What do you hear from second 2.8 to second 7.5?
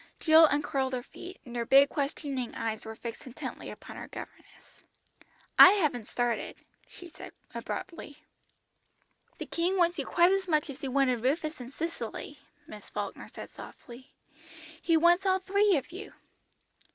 were fixed intently upon her governess. "I haven't started," she said